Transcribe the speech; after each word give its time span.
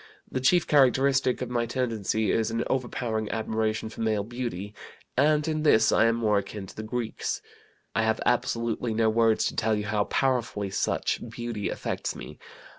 The 0.31 0.39
chief 0.39 0.65
characteristic 0.65 1.43
of 1.43 1.51
my 1.51 1.67
tendency 1.67 2.31
is 2.31 2.49
an 2.49 2.63
overpowering 2.65 3.29
admiration 3.29 3.87
for 3.89 4.01
male 4.01 4.23
beauty, 4.23 4.73
and 5.15 5.47
in 5.47 5.61
this 5.61 5.91
I 5.91 6.05
am 6.05 6.15
more 6.15 6.39
akin 6.39 6.65
to 6.65 6.75
the 6.75 6.81
Greeks. 6.81 7.39
"I 7.93 8.01
have 8.01 8.19
absolutely 8.25 8.95
no 8.95 9.11
words 9.11 9.45
to 9.45 9.55
tell 9.55 9.75
you 9.75 9.85
how 9.85 10.05
powerfully 10.05 10.71
such 10.71 11.21
beauty 11.29 11.69
affects 11.69 12.15
me. 12.15 12.39